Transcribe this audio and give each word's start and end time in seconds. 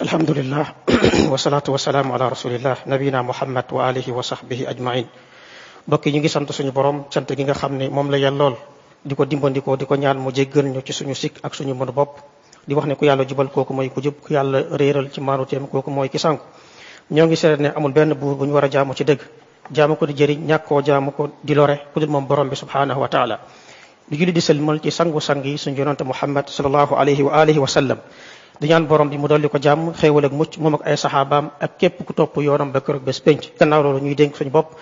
alhamdulillah. 0.00 0.64
Wasalaatu 1.32 1.76
wasalaamu 1.76 2.16
ala 2.16 2.32
rasulillah 2.32 2.80
nabina 2.88 3.20
muhammad 3.20 3.68
wa 3.68 3.84
alihi 3.92 4.08
wa 4.10 4.24
sahbihi 4.24 4.64
ajmain. 4.66 5.04
Mbokk 5.86 6.06
yi 6.08 6.12
ñu 6.16 6.20
ngi 6.24 6.28
sant 6.32 6.48
suñu 6.48 6.72
borom 6.72 7.04
sant 7.12 7.28
gi 7.28 7.44
nga 7.44 7.54
xam 7.54 7.76
ne 7.76 7.88
moom 7.88 8.08
la 8.10 8.16
yellool 8.16 8.56
di 9.04 9.14
ko 9.14 9.24
dimbandikoo 9.24 9.76
di 9.76 9.84
ko 9.84 9.94
ñaan 9.96 10.16
mu 10.18 10.32
jéggal 10.32 10.66
ñu 10.72 10.80
ci 10.84 10.92
suñu 10.92 11.14
sikk 11.14 11.40
ak 11.44 11.54
suñu 11.54 11.74
mënu 11.76 11.92
bopp. 11.92 12.16
Di 12.66 12.74
wax 12.74 12.86
ne 12.88 12.94
ku 12.96 13.04
yàlla 13.04 13.24
jubal 13.28 13.48
kooku 13.52 13.72
mooy 13.72 13.88
ku 13.92 14.00
jub 14.00 14.20
ku 14.20 14.32
yàlla 14.32 14.64
réeral 14.76 15.08
ci 15.12 15.20
maanuteem 15.20 15.68
kooku 15.68 15.90
mooy 15.90 16.08
ki 16.08 16.18
sànku. 16.18 16.44
Ñoo 17.10 17.26
ngi 17.26 17.36
seet 17.36 17.60
amul 17.76 17.92
benn 17.92 18.14
buur 18.14 18.36
bu 18.36 18.44
ñu 18.46 18.52
war 18.52 18.64
a 18.64 18.68
jaamu 18.70 18.94
ci 18.94 19.04
dëgg. 19.04 19.20
Jaamu 19.72 19.96
ko 19.96 20.06
di 20.06 20.14
jëriñ 20.14 20.40
ñàkkoo 20.48 20.82
jaamu 20.84 21.12
ko 21.12 21.30
di 21.44 21.54
lore 21.54 21.76
ku 21.92 22.00
dul 22.00 22.08
moom 22.08 22.26
borom 22.26 22.48
bi 22.48 22.56
subhanahu 22.56 23.00
wa 23.00 23.08
taala. 23.08 23.38
Di 24.08 24.16
julli 24.16 24.32
di 24.32 24.40
sëlmal 24.40 24.80
ci 24.80 24.90
sangu-sang 24.90 25.44
yi 25.44 25.56
suñu 25.58 25.76
yonante 25.78 26.04
muhammad 26.04 26.48
sallallahu 26.48 26.94
alayhi 26.96 27.22
wa 27.22 27.32
alihi 27.40 27.58
wa 27.58 27.66
sallam 27.68 27.98
di 28.60 28.68
ñaan 28.68 28.86
borom 28.86 29.08
bi 29.08 29.16
mu 29.18 29.26
dolli 29.28 29.48
ko 29.48 29.58
jàmm 29.60 29.92
xéewal 29.94 30.24
ak 30.26 30.32
mucc 30.32 30.58
moom 30.58 30.74
ak 30.74 30.82
ay 30.86 30.96
saxaabaam 30.96 31.50
ak 31.60 31.78
képp 31.78 32.04
ku 32.04 32.12
topp 32.12 32.36
yoonam 32.36 32.70
ba 32.72 32.80
keroog 32.80 33.02
bés 33.02 33.20
penc 33.20 33.52
gannaaw 33.58 33.82
loolu 33.82 34.00
ñuy 34.00 34.14
dénk 34.14 34.36
suñu 34.36 34.50
bopp 34.50 34.76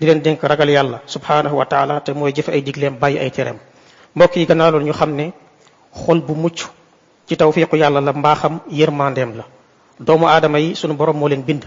di 0.00 0.06
leen 0.06 0.20
dénk 0.22 0.42
ragal 0.42 0.68
yàlla 0.70 1.00
subhanahu 1.06 1.56
wa 1.56 1.64
taala 1.66 2.00
te 2.00 2.12
mooy 2.12 2.32
jëfe 2.34 2.48
ay 2.52 2.62
digleem 2.62 2.96
bàyyi 2.98 3.18
ay 3.18 3.30
tereem 3.30 3.58
mbokk 4.16 4.36
yi 4.36 4.46
gannaaw 4.46 4.70
loolu 4.72 4.86
ñu 4.86 4.92
xam 4.92 5.14
ne 5.14 5.32
xol 5.94 6.20
bu 6.20 6.34
mucc 6.34 6.66
ci 7.28 7.36
tawfiqu 7.36 7.76
yàlla 7.76 8.00
la 8.00 8.12
mbaaxam 8.12 8.58
yërmandeem 8.70 9.36
la 9.36 9.44
doomu 10.00 10.26
aadama 10.26 10.58
yi 10.58 10.74
suñu 10.74 10.94
borom 10.94 11.16
moo 11.16 11.28
leen 11.28 11.42
bind 11.42 11.64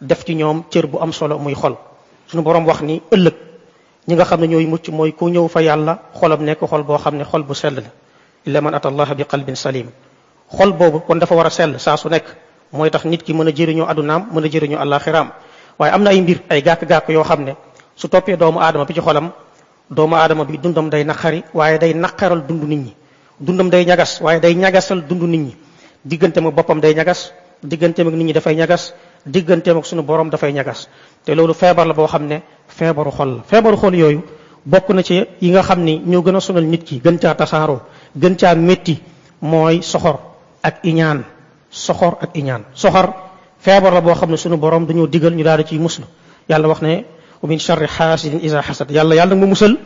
def 0.00 0.24
ci 0.24 0.34
ñoom 0.36 0.62
cër 0.70 0.86
bu 0.86 0.98
am 1.00 1.12
solo 1.12 1.38
muy 1.38 1.54
xol 1.54 1.74
suñu 2.30 2.42
borom 2.42 2.64
wax 2.64 2.80
ni 2.82 3.02
ëllëg 3.10 3.34
ñi 4.06 4.14
nga 4.14 4.24
xam 4.24 4.40
ne 4.40 4.46
ñooy 4.46 4.66
mucc 4.66 4.88
mooy 4.90 5.12
ku 5.12 5.26
ñëw 5.28 5.48
fa 5.48 5.60
yàlla 5.62 5.98
xolam 6.14 6.44
nekk 6.44 6.60
xol 6.64 6.82
boo 6.84 6.98
xam 6.98 7.16
ne 7.16 7.24
xol 7.24 7.42
bu 7.42 7.54
sell 7.54 7.74
la 7.74 7.90
illa 8.46 8.60
man 8.60 8.74
ata 8.74 8.88
allaha 8.88 9.14
bi 9.14 9.24
qalbin 9.24 9.56
salim 9.56 9.90
xol 10.50 10.72
boobu 10.72 11.00
kon 11.06 11.16
dafa 11.18 11.34
war 11.34 11.46
a 11.46 11.50
sell 11.50 11.78
saa 11.78 11.96
su 11.96 12.08
nekk. 12.08 12.24
Mooy 12.72 12.90
tax 12.90 13.04
nit 13.04 13.22
ki 13.22 13.32
mën 13.32 13.48
a 13.48 13.50
jëriñoo 13.52 13.86
adunaam 13.88 14.26
mën 14.32 14.44
a 14.44 14.48
jëriñoo 14.48 14.78
àllaaxiraam. 14.80 15.30
Waaye 15.78 15.92
am 15.94 16.02
na 16.02 16.10
ay 16.10 16.20
mbir 16.20 16.42
ay 16.50 16.62
gàkk-gàkk 16.62 17.08
yoo 17.12 17.22
xam 17.24 17.44
ne 17.44 17.54
su 17.96 18.08
toppee 18.08 18.36
doomu 18.36 18.58
aadama 18.60 18.84
bi 18.84 18.94
ci 18.94 19.00
xolam 19.00 19.30
doomu 19.90 20.14
aadama 20.16 20.44
bi 20.44 20.58
dundam 20.58 20.88
day 20.90 21.04
naqari 21.04 21.44
waaye 21.54 21.78
day 21.78 21.94
naqaral 21.94 22.42
dund 22.46 22.62
nit 22.64 22.78
ñi. 22.78 22.94
Dundam 23.40 23.70
day 23.70 23.84
ñagas 23.84 24.20
waaye 24.20 24.40
day 24.40 24.54
ñagasal 24.54 25.02
dund 25.06 25.22
nit 25.22 25.40
ñi. 25.40 25.56
Digganteem 26.04 26.46
ak 26.46 26.54
boppam 26.54 26.80
day 26.80 26.94
ñagas 26.94 27.32
digganteem 27.62 28.08
ak 28.08 28.14
nit 28.14 28.26
ñi 28.26 28.32
dafay 28.32 28.54
ñagas 28.56 28.94
digganteem 29.26 29.78
ak 29.78 29.86
sunu 29.86 30.02
borom 30.02 30.28
dafay 30.30 30.52
ñagas. 30.52 30.88
Te 31.24 31.34
loolu 31.34 31.54
feebar 31.54 31.86
la 31.86 31.92
boo 31.94 32.06
xam 32.06 32.26
ne 32.26 32.42
feebaru 32.68 33.10
xol 33.10 33.28
la. 33.36 33.42
Feebaru 33.46 33.76
xol 33.76 33.94
yooyu 33.94 34.22
bokk 34.64 34.90
na 34.90 35.02
ci 35.02 35.24
yi 35.40 35.50
nga 35.50 35.62
xam 35.62 35.82
ni 35.84 36.02
ñoo 36.04 36.40
sonal 36.40 36.64
nit 36.64 36.82
ki 36.84 37.00
gën 37.04 37.18
caa 37.18 37.34
tasaaroo 37.34 37.80
gën 38.16 38.36
caa 38.36 38.54
métti 38.54 39.00
mooy 39.40 39.82
soxor 39.82 40.35
ak 40.66 40.82
iñaan 40.82 41.22
soxor 41.70 42.18
ak 42.20 42.34
iñaan. 42.34 42.66
Soxor 42.74 43.14
feebar 43.62 43.92
la 43.94 44.00
boo 44.00 44.14
xam 44.14 44.30
ne 44.30 44.36
sunu 44.36 44.56
borom 44.58 44.86
dañoo 44.86 45.06
digal 45.06 45.34
ñu 45.34 45.44
daal 45.44 45.62
ciy 45.64 45.78
muslu. 45.78 46.04
Yàlla 46.48 46.68
wax 46.68 46.80
ne 46.82 47.04
wa 47.42 47.48
min 47.48 47.58
charri 47.58 47.86
xaasidin 47.86 48.40
isa 48.42 48.62
xasad. 48.62 48.90
Yàlla 48.90 49.14
yàlla 49.14 49.34
nga 49.34 49.40
ma 49.44 49.46
musal 49.46 49.78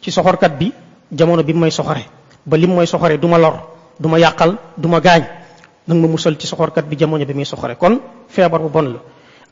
ci 0.00 0.10
soxorkat 0.10 0.52
bi 0.58 0.72
jamono 1.10 1.42
bi 1.42 1.52
may 1.54 1.70
soxore. 1.70 2.04
Ba 2.46 2.56
lim 2.56 2.70
mooy 2.70 2.86
soxore 2.86 3.18
du 3.18 3.26
ma 3.28 3.38
lor 3.38 3.56
du 3.98 4.08
ma 4.08 4.18
yàqal 4.18 4.56
du 4.76 4.88
ma 4.88 5.00
gaañ. 5.00 5.24
Nag 5.88 5.98
ma 5.98 6.06
musal 6.06 6.36
ci 6.38 6.46
soxorkat 6.46 6.84
bi 6.86 6.96
jamono 6.98 7.24
bi 7.24 7.34
muy 7.34 7.44
soxore. 7.44 7.76
Kon 7.76 8.00
feebar 8.28 8.60
bu 8.60 8.68
bon 8.68 8.82
la. 8.92 8.98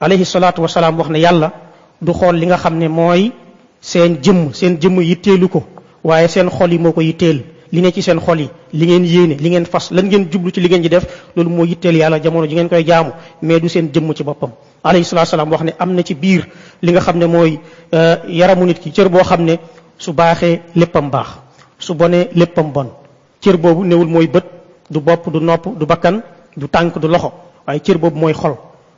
Alayhi 0.00 0.24
salaatu 0.24 0.60
wasalaam 0.62 0.96
wax 0.98 1.08
ne 1.10 1.18
yàlla 1.18 1.52
du 2.00 2.12
xool 2.12 2.36
li 2.36 2.46
nga 2.46 2.56
xam 2.56 2.78
ne 2.78 2.88
mooy 2.88 3.32
seen 3.80 4.18
jëmm 4.22 4.52
seen 4.52 4.78
jëmm 4.80 5.00
yitteelu 5.02 5.48
ko. 5.48 5.64
Waaye 6.04 6.28
seen 6.28 6.48
xol 6.50 6.70
yi 6.72 6.78
moo 6.78 6.92
ko 6.92 7.00
yitteel 7.00 7.42
li 7.76 7.82
ne 7.82 7.90
ci 7.92 8.00
seen 8.02 8.18
xol 8.20 8.40
yi 8.40 8.48
li 8.72 8.84
ngeen 8.86 9.04
yéene 9.04 9.34
li 9.44 9.48
ngeen 9.50 9.66
fas 9.66 9.90
lan 9.90 10.06
ngeen 10.08 10.24
jublu 10.32 10.50
ci 10.50 10.60
li 10.60 10.68
ngeen 10.68 10.82
ji 10.82 10.88
def 10.88 11.04
loolu 11.36 11.50
moo 11.50 11.64
yitteel 11.66 11.96
yàlla 11.96 12.18
jamono 12.22 12.46
ji 12.48 12.54
ngeen 12.54 12.68
koy 12.68 12.82
jaamu 12.86 13.10
mais 13.42 13.60
du 13.60 13.68
seen 13.68 13.90
jëmm 13.92 14.14
ci 14.14 14.24
boppam. 14.24 14.50
Alayhi 14.82 15.04
salaatu 15.04 15.30
salaam 15.30 15.50
wax 15.52 15.62
ne 15.62 15.72
am 15.78 15.92
na 15.94 16.02
ci 16.02 16.14
biir 16.14 16.48
li 16.82 16.92
nga 16.92 17.00
xam 17.00 17.18
ne 17.18 17.26
mooy 17.26 17.60
yaramu 18.28 18.64
nit 18.64 18.78
ki 18.80 18.90
cër 18.92 19.08
boo 19.10 19.22
xam 19.22 19.44
ne 19.44 19.58
su 19.98 20.12
baaxee 20.12 20.60
léppam 20.74 21.10
baax 21.10 21.28
su 21.78 21.94
bonee 21.94 22.28
léppam 22.34 22.72
bon. 22.72 22.88
Cër 23.40 23.56
boobu 23.58 23.84
newul 23.84 24.08
mooy 24.08 24.26
bët 24.26 24.44
du 24.90 25.00
bopp 25.00 25.28
du 25.30 25.40
nopp 25.40 25.68
du 25.78 25.84
bakkan 25.86 26.22
du 26.56 26.68
tànk 26.68 26.98
du 26.98 27.08
loxo 27.08 27.32
waaye 27.66 27.80
cër 27.80 27.98
boobu 27.98 28.18
mooy 28.18 28.32
xol. 28.32 28.54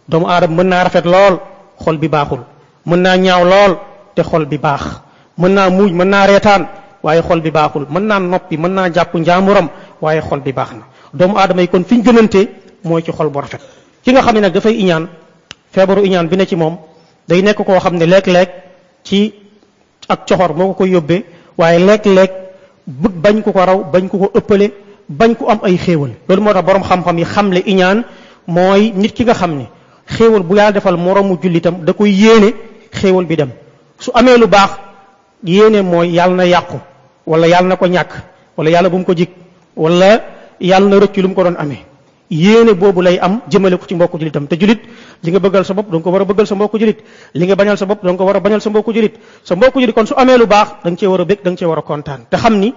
Doomu 0.08 0.26
aadama 0.28 0.62
mën 0.62 0.68
naa 0.68 0.84
rafet 0.84 1.04
lool 1.04 1.40
xol 1.82 1.98
bi 1.98 2.08
baaxul. 2.08 2.40
Mën 2.86 3.02
ñaaw 3.22 3.44
lool 3.44 3.76
te 4.14 4.22
xol 4.22 4.46
bi 4.46 4.58
baax. 4.58 4.82
Mën 5.38 5.52
naa 5.54 5.68
muuñ 5.70 5.92
mën 5.92 6.08
naa 6.08 6.26
waaye 7.02 7.22
xol 7.22 7.40
bi 7.40 7.50
baaxul 7.50 7.86
mën 7.90 8.02
naa 8.06 8.18
noppi 8.20 8.56
mën 8.56 8.68
naa 8.72 8.88
jàpp 8.92 9.14
njaamuram 9.14 9.68
waaye 10.00 10.20
xol 10.20 10.40
bi 10.40 10.52
baax 10.52 10.70
na 10.72 10.84
doomu 11.14 11.36
aadama 11.38 11.60
yi 11.62 11.68
kon 11.68 11.84
fi 11.84 11.94
ñu 11.96 12.02
gënante 12.02 12.48
mooy 12.84 13.02
ci 13.02 13.12
xol 13.12 13.28
bu 13.30 13.40
rafet 13.40 13.60
ki 14.04 14.12
nga 14.12 14.20
xam 14.22 14.34
ne 14.34 14.40
nag 14.40 14.52
dafay 14.52 14.74
iñaan 14.80 15.08
feebaru 15.72 16.04
iñaan 16.04 16.26
bi 16.28 16.36
ne 16.36 16.46
ci 16.46 16.56
moom 16.56 16.76
day 17.28 17.42
nekk 17.42 17.56
koo 17.64 17.78
xam 17.80 17.96
ne 17.96 18.04
léeg-léeg 18.06 18.48
ci 19.04 19.32
ak 20.08 20.26
coxor 20.28 20.54
moo 20.56 20.68
ko 20.68 20.74
koy 20.74 20.90
yóbbee 20.90 21.24
waaye 21.58 21.78
léeg-léeg 21.78 22.30
bëgg 22.86 23.14
bañ 23.22 23.42
ko 23.42 23.52
ko 23.52 23.64
raw 23.64 23.84
bañ 23.92 24.08
ko 24.08 24.18
ko 24.18 24.30
ëppale 24.34 24.72
bañ 25.08 25.34
ko 25.36 25.48
am 25.50 25.58
ay 25.62 25.76
xéewal 25.76 26.10
loolu 26.28 26.42
moo 26.42 26.52
tax 26.52 26.64
borom 26.66 26.82
xam-xam 26.82 27.18
yi 27.18 27.24
xamle 27.24 27.60
iñaan 27.66 28.04
mooy 28.46 28.92
nit 28.94 29.12
ki 29.12 29.24
nga 29.24 29.34
xam 29.34 29.56
ne 29.58 29.64
xéewal 30.06 30.42
bu 30.42 30.54
yàlla 30.56 30.72
defal 30.72 30.96
moroomu 30.96 31.36
jullitam 31.42 31.84
da 31.84 31.92
koy 31.92 32.10
yéene 32.10 32.54
xéewal 32.92 33.24
bi 33.26 33.36
dem 33.36 33.50
su 33.98 34.10
amee 34.14 34.38
lu 34.38 34.46
baax 34.46 34.70
yéene 35.44 35.82
mooy 35.82 36.10
yàlla 36.14 36.36
na 36.36 36.44
yàqu 36.46 36.78
wala 37.26 37.46
yàlla 37.46 37.68
na 37.68 37.76
ko 37.76 37.86
ñàkk 37.86 38.12
wala 38.56 38.70
yàlla 38.70 38.88
bu 38.88 38.98
mu 38.98 39.04
ko 39.04 39.14
jig 39.14 39.30
wala 39.76 40.20
yàlla 40.60 40.88
na 40.88 40.96
rëcc 40.98 41.16
lu 41.22 41.28
mu 41.28 41.34
ko 41.34 41.42
doon 41.44 41.56
amee. 41.58 41.84
Yéene 42.30 42.74
boobu 42.74 43.00
lay 43.00 43.16
am 43.18 43.40
jëmale 43.48 43.78
ko 43.78 43.86
ci 43.88 43.94
mbokku 43.94 44.18
julitam 44.18 44.46
te 44.46 44.56
julit 44.60 44.80
li 45.24 45.30
nga 45.32 45.38
bëggal 45.40 45.64
sa 45.64 45.72
bopp 45.72 45.88
danga 45.90 46.04
ko 46.04 46.10
war 46.12 46.24
bëggal 46.28 46.46
sa 46.46 46.54
mbokku 46.54 46.78
julit 46.78 46.98
li 47.32 47.46
nga 47.46 47.56
bañal 47.56 47.78
sa 47.78 47.86
danga 47.86 48.20
a 48.36 48.40
bañal 48.40 48.60
sa 48.60 48.68
mbokku 48.68 48.92
julit 48.92 49.14
sa 49.44 49.54
mbokku 49.56 49.80
julit 49.80 49.94
kon 49.94 50.04
su 50.06 50.12
amee 50.14 50.36
lu 50.36 50.44
baax 50.46 50.84
da 50.84 50.90
nga 50.90 50.98
cee 50.98 51.06
war 51.08 51.20
a 51.20 51.24
bég 51.24 51.40
da 51.42 51.50
nga 51.50 51.56
cee 51.56 51.82
kontaan. 51.86 52.26
Te 52.28 52.36
xam 52.36 52.58
ni 52.60 52.74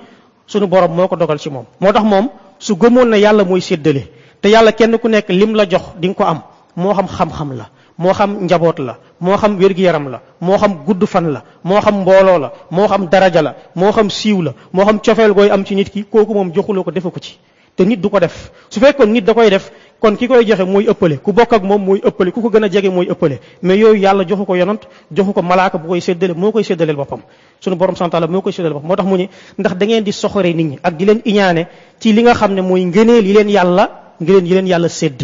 sunu 0.47 0.67
borom 0.67 0.95
moo 0.95 1.07
ko 1.07 1.15
dogal 1.17 1.37
ci 1.37 1.49
moom. 1.49 1.65
Moo 1.81 1.91
tax 1.91 2.03
moom 2.05 2.29
su 2.59 2.75
gëmoon 2.77 3.09
na 3.09 3.17
yàlla 3.17 3.43
mooy 3.43 3.59
séddale 3.61 4.07
te 4.41 4.47
yàlla 4.49 4.71
kenn 4.71 4.97
ku 4.97 5.07
nekk 5.09 5.27
lim 5.29 5.53
la 5.55 5.65
jox 5.67 5.95
di 5.99 6.13
ko 6.15 6.23
am 6.23 6.41
moo 6.75 6.93
xam 6.93 7.07
xam-xam 7.07 7.51
la 7.57 7.67
moo 7.97 8.13
xam 8.13 8.45
njaboot 8.45 8.79
la 8.79 8.97
moo 9.21 9.37
xam 9.37 9.57
wér-gi-yaram 9.57 10.09
la 10.09 10.19
moo 10.41 10.57
xam 10.57 10.73
gudd 10.85 11.05
fan 11.05 11.31
la 11.31 11.43
moo 11.63 11.79
xam 11.81 12.01
mbooloo 12.01 12.39
la 12.39 12.51
moo 12.71 12.87
xam 12.87 13.07
daraja 13.09 13.41
la 13.41 13.55
moo 13.75 13.91
xam 13.91 14.09
siiw 14.09 14.41
la 14.41 14.51
moo 14.73 14.85
xam 14.85 14.99
cofeel 14.99 15.33
gooy 15.33 15.49
am 15.49 15.63
ci 15.65 15.75
nit 15.75 15.89
ki 15.89 16.03
kooku 16.11 16.33
moom 16.33 16.51
joxuloo 16.53 16.83
ko 16.83 16.91
defu 16.91 17.11
ko 17.11 17.19
ci. 17.19 17.37
te 17.75 17.83
nit 17.85 17.97
du 18.01 18.09
ko 18.09 18.19
def. 18.19 18.51
su 18.69 18.79
fekkoon 18.79 19.07
nit 19.11 19.21
da 19.23 19.33
def 19.49 19.71
kon 19.99 20.15
ki 20.15 20.27
koy 20.27 20.45
joxe 20.45 20.63
mooy 20.65 20.85
ëppale. 20.89 21.17
ku 21.21 21.31
bokk 21.33 21.53
ak 21.53 21.63
moom 21.63 21.81
mooy 21.83 22.01
ëppale. 22.03 22.31
ku 22.31 22.41
ko 22.41 22.49
gën 22.49 22.63
a 22.63 22.69
jege 22.69 22.89
mooy 22.89 23.07
ëppale. 23.09 23.39
mais 23.61 23.77
yooyu 23.77 24.01
yàlla 24.01 24.23
joxu 24.27 24.45
ko 24.45 24.55
yonant 24.55 24.79
joxu 25.11 25.41
malaaka 25.41 25.77
bu 25.77 25.87
koy 25.87 26.01
séddale 26.01 26.33
moo 26.33 26.51
koy 26.51 26.63
séddaleel 26.63 26.95
boppam. 26.95 27.21
sunu 27.59 27.75
borom 27.75 27.95
santaala 27.95 28.27
moo 28.27 28.41
koy 28.41 28.51
séddaleel 28.51 28.73
boppam. 28.73 28.87
moo 28.87 28.95
tax 28.95 29.05
mu 29.07 29.17
ne 29.17 29.29
ndax 29.57 29.75
da 29.77 29.85
ngeen 29.85 30.03
di 30.03 30.11
soxore 30.11 30.53
nit 30.53 30.65
ñi 30.67 30.79
ak 30.83 30.95
di 30.97 31.05
leen 31.05 31.21
iñaane 31.25 31.67
ci 31.99 32.11
li 32.13 32.21
nga 32.23 32.33
xam 32.33 32.53
ne 32.53 32.61
mooy 32.61 32.83
ngëneel 32.85 33.25
yi 33.25 33.33
leen 33.33 33.49
yàlla 33.49 34.15
ngëneel 34.19 34.45
yi 34.47 34.53
leen 34.53 34.67
yàlla 34.67 34.89
sédd. 34.89 35.21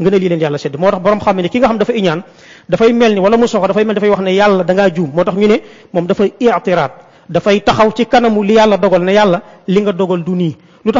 ngëneel 0.00 0.22
yi 0.22 0.28
leen 0.28 0.40
yàlla 0.40 0.58
sédd. 0.58 0.76
moo 0.78 0.90
borom 0.90 1.20
xam 1.20 1.36
ne 1.40 1.48
ki 1.48 1.58
nga 1.58 1.68
xam 1.68 1.78
dafa 1.78 1.92
iñaan 1.92 2.22
dafay 2.68 2.92
mel 2.92 3.12
ni 3.14 3.20
wala 3.20 3.36
mu 3.36 3.46
soxor 3.46 3.68
dafay 3.68 3.84
mel 3.84 3.94
dafay 3.94 4.10
wax 4.10 4.20
ne 4.20 4.32
yàlla 4.34 4.64
da 4.64 4.74
ngaa 4.74 4.90
juum. 4.94 5.10
Moo 5.14 5.24
tax 5.24 5.34
ñu 5.36 5.46
ne 5.48 5.60
moom 5.92 6.06
dafay 6.06 6.32
i'tiraat 6.40 6.92
dafay 7.28 7.60
taxaw 7.60 7.90
ci 7.94 8.06
kanamu 8.06 8.42
li 8.42 8.54
yàlla 8.54 8.76
dogal 8.76 9.02
ne 9.02 9.12
yàlla 9.12 9.42
li 9.66 9.80
nga 9.80 9.92
dogal 9.92 10.22
du 10.24 10.34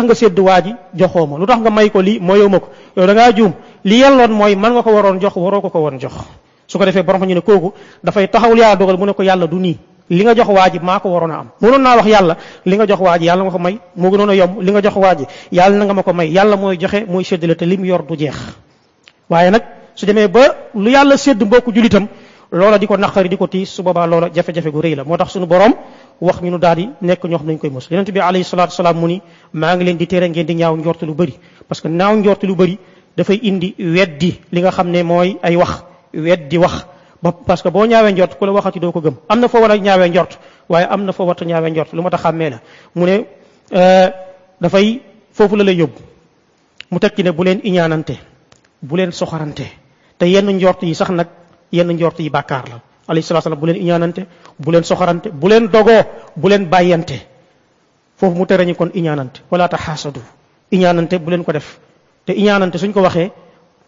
nga 0.05 0.15
ji 0.63 0.75
joxoo 0.95 1.27
nga 1.61 1.71
may 1.71 1.91
ko 1.91 2.01
lii? 2.01 2.19
Ko. 2.61 2.69
Yow 2.97 3.07
da 3.07 3.13
ngaa 3.15 3.33
juum. 3.37 3.53
Li 3.85 3.97
yelloon 4.01 4.31
mooy 4.33 4.55
man 4.57 4.73
nga 4.73 4.83
ko 4.83 4.91
waroon 4.93 5.21
jox 5.21 5.37
waroo 5.37 5.61
ko 5.61 5.69
ko 5.71 5.79
woon 5.81 5.99
jox. 6.01 6.13
Su 6.67 6.79
ko 6.79 6.85
defee 6.85 7.03
borom 7.03 7.23
ñu 7.25 7.35
ne 7.35 7.41
kooku 7.41 7.73
dafay 8.03 8.29
taxaw 8.29 8.55
li 8.55 8.61
yàlla 8.61 8.77
dogal 8.77 8.97
mu 8.99 9.07
ne 9.07 9.13
ko 9.13 9.23
yàlla 9.23 9.47
du 9.47 9.57
nii. 9.59 9.79
Li 10.11 10.23
nga 10.25 10.35
jox 10.35 10.49
waa 10.49 10.71
ji 10.71 10.79
maa 10.81 11.01
ko 11.01 11.09
am. 11.33 11.49
Mënoon 11.61 11.83
naa 11.83 11.97
wax 11.97 12.07
yàlla 12.09 12.37
li 12.65 12.77
nga 12.77 12.87
jox 12.87 13.01
waa 13.01 13.19
ji 13.19 13.25
yàlla 13.27 13.43
nga 13.45 13.51
ko 13.53 13.59
may 13.59 13.79
moo 13.97 14.11
gënoon 14.11 14.31
a 14.31 14.35
li 14.61 14.71
nga 14.73 14.81
jox 14.83 14.97
waa 14.97 15.15
ji 15.15 15.25
yàlla 15.53 15.85
nga 15.85 15.95
ma 15.95 16.03
may. 16.13 16.33
Joxe 16.79 17.39
te 17.39 17.65
li 17.67 17.77
mu 17.77 17.85
yor 17.87 18.03
du 18.05 18.17
jeex 18.17 18.37
su 20.05 20.13
demee 20.13 20.29
ba 20.29 20.45
lu 20.75 20.91
yàlla 20.91 21.17
sédd 21.17 21.43
mbokku 21.43 21.73
julitam 21.75 22.07
loola 22.53 22.79
di 22.79 22.87
ko 22.87 22.97
naqari 22.97 23.29
di 23.29 23.37
ko 23.37 23.47
tiis 23.49 23.67
su 23.75 23.83
boobaa 23.83 24.07
loola 24.07 24.29
jafe-jafe 24.33 24.71
gu 24.71 24.81
rëy 24.81 24.95
la. 24.97 25.05
Moo 25.05 25.17
tax 25.17 25.33
suñu 25.33 25.47
borom 25.47 25.73
wax 26.21 26.41
ñu 26.43 26.51
nu 26.51 26.59
daal 26.59 26.77
di 26.77 26.89
nekk 27.01 27.25
ñoo 27.25 27.39
xam 27.39 27.47
nañ 27.49 27.59
koy 27.59 27.71
mos. 27.71 27.89
Yonente 27.91 28.13
bi 28.13 28.21
alayhi 28.21 28.45
salatu 28.45 28.73
salaam 28.75 28.97
mu 29.01 29.07
ni 29.09 29.23
maa 29.53 29.75
ngi 29.77 29.85
leen 29.85 29.97
di 29.97 30.07
tere 30.07 30.29
ngeen 30.29 30.47
di 30.47 30.55
ñaaw 30.55 30.77
njortu 30.77 31.07
lu 31.07 31.15
bëri 31.15 31.35
parce 31.67 31.81
que 31.83 31.89
naaw 31.89 32.15
njortu 32.17 32.47
lu 32.47 32.55
bëri 32.55 32.79
dafay 33.17 33.41
indi 33.43 33.75
weddi 33.79 34.41
li 34.53 34.61
nga 34.61 34.71
xam 34.71 34.91
ne 34.91 35.03
mooy 35.03 35.37
ay 35.43 35.57
wax 35.57 35.85
weddi 36.13 36.59
wax. 36.59 36.87
Ba 37.23 37.33
parce 37.33 37.63
que 37.63 37.71
boo 37.71 37.87
ñaawee 37.87 38.13
njort 38.13 38.37
ku 38.39 38.45
la 38.45 38.53
waxati 38.53 38.79
doo 38.81 38.93
ko 38.93 39.01
gëm. 39.01 39.15
Am 39.29 39.41
na 39.41 39.49
foo 39.49 39.61
war 39.61 39.71
a 39.73 39.77
ñaawee 39.79 40.09
njort 40.11 40.39
waaye 40.69 40.87
am 40.89 41.05
na 41.05 41.13
foo 41.13 41.25
warta 41.27 41.45
ñaawee 41.45 41.71
njort. 41.71 41.93
Lu 41.93 42.03
ma 42.03 42.11
tax 42.11 42.21
xàmmee 42.23 42.51
la. 42.51 42.61
Mu 42.95 43.07
ne 43.07 43.25
dafay 44.61 45.01
foofu 45.33 45.57
la 45.57 45.65
lay 45.65 45.75
yóbbu. 45.77 46.01
Mu 46.91 46.99
teg 47.01 47.13
ci 47.17 47.23
ne 47.25 47.31
bu 47.33 47.43
leen 47.43 47.61
iñaanante 47.65 48.15
bu 48.83 48.97
leen 48.97 49.11
te 50.19 50.27
yenn 50.27 50.47
njort 50.57 50.83
yi 50.83 50.95
sax 50.95 51.11
nag 51.11 51.29
yenn 51.73 51.91
njort 51.93 52.19
yi 52.21 52.31
bàkkaar 52.31 52.69
la. 52.69 52.81
Alayhi 53.09 53.27
salatu 53.27 53.45
salaam 53.45 53.61
bu 53.61 53.67
leen 53.67 53.77
iñaanante 53.83 54.27
bu 54.59 54.71
leen 54.73 54.85
soxorante 54.85 55.29
bu 55.31 55.49
leen 55.49 55.69
dogoo 55.69 56.03
bu 56.37 56.49
leen 56.49 56.67
bàyyante. 56.69 57.27
Mu 58.23 58.47
tere 58.47 58.65
kon 58.75 58.91
iñaanante. 58.95 59.41
Wala 59.51 59.69
taxaasadu. 59.69 60.21
Iñaanante 60.73 61.19
bu 61.19 61.31
leen 61.31 61.45
ko 61.45 61.53
def. 61.53 61.79
Te 62.25 62.33
iñaanante 62.33 62.79
suñ 62.79 62.93
ko 62.93 63.01
waxee 63.03 63.33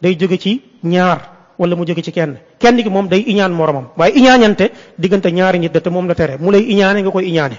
day 0.02 0.16
jóge 0.18 0.38
ci 0.38 0.62
ñaar 0.84 1.18
wala 1.58 1.74
mu 1.76 1.84
jóge 1.86 2.02
ci 2.02 2.12
kenn. 2.12 2.36
Kenn 2.58 2.76
ki 2.76 2.90
moom 2.90 3.08
day 3.08 3.24
iñaan 3.26 3.52
moromam. 3.52 3.88
Waaye 3.96 4.12
iñaañante 4.18 4.70
diggante 4.98 5.32
ñaari 5.32 5.58
nit 5.58 5.72
te 5.72 5.88
moom 5.90 6.06
la 6.06 6.14
tere. 6.14 6.36
Mu 6.38 6.50
lay 6.50 6.62
iñaane 6.70 7.00
nga 7.00 7.10
koy 7.10 7.24
iñaane. 7.28 7.56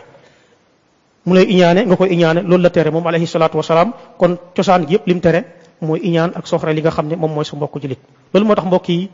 Mu 1.26 1.34
lay 1.34 1.46
iñaane 1.50 1.86
nga 1.86 1.96
koy 2.00 2.10
iñaane 2.14 2.42
loolu 2.44 2.64
la 2.64 2.70
tere 2.70 2.92
moom 2.92 3.08
alayhi 3.08 3.26
salaatu 3.28 3.58
wasalaam 3.58 3.92
kon 4.20 4.38
cosaan 4.56 4.86
gi 4.88 4.94
yëpp 4.96 5.08
lim 5.08 5.20
tere 5.20 5.40
mooy 5.82 6.00
iñaan 6.04 6.32
ak 6.36 6.48
soxre 6.48 6.74
li 6.74 6.82
nga 6.82 6.92
xam 6.92 7.08
ne 7.08 7.16
moom 7.16 7.32
mooy 7.34 7.46
sa 7.46 7.58
julit 7.58 8.00
loolu 8.34 8.46
moo 8.48 8.56
tax 8.56 8.66
mbokk 8.68 8.90
yi 8.90 9.10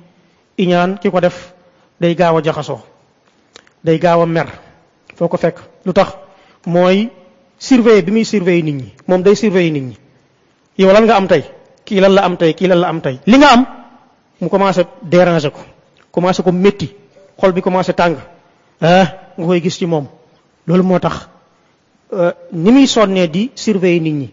iñaan 0.58 0.98
ki 1.00 1.10
ko 1.12 1.20
def 1.20 1.54
day 2.00 2.16
gaaw 2.16 2.38
a 2.38 2.42
jaxasoo 2.44 2.82
day 3.84 3.98
gaaw 4.00 4.26
mer 4.26 4.48
foo 5.16 5.28
ko 5.28 5.38
fekk. 5.38 5.60
Lu 5.86 5.94
surveiller 7.64 8.04
bi 8.06 8.12
muy 8.12 8.26
surveiller 8.26 8.64
nit 8.64 8.76
ñi 8.82 8.90
moom 9.08 9.22
day 9.24 9.36
surveiller 9.36 9.72
nit 9.74 9.84
ñi. 9.84 9.98
Yow 10.78 10.92
lan 10.94 11.06
nga 11.06 11.16
am 11.16 11.28
tey? 11.28 11.44
Kii 11.86 12.00
lan 12.00 12.14
la 12.14 12.22
am 12.24 12.36
tey? 12.38 12.54
Kii 12.54 12.68
lan 12.68 12.80
la 12.80 12.88
am 12.90 13.00
tey? 13.02 13.20
Li 13.26 13.38
nga 13.38 13.48
am 13.56 13.66
mu 14.42 14.50
commencé 14.50 14.84
déranger 15.02 15.52
ko 15.52 15.60
commencé 16.12 16.44
ko 16.44 16.52
métti 16.52 16.88
xol 17.40 17.52
bi 17.54 17.62
commencé 17.62 17.94
tàng. 17.94 18.18
Ah 18.82 19.06
nga 19.38 19.46
koy 19.46 19.62
gis 19.62 19.78
ci 19.78 19.86
moom. 19.86 20.08
Loolu 20.68 20.84
moo 20.84 21.00
tax 21.00 21.28
ni 22.52 22.72
muy 22.72 22.88
sonnee 22.88 23.28
di 23.28 23.52
surveiller 23.56 24.02
nit 24.02 24.14
ñi. 24.14 24.30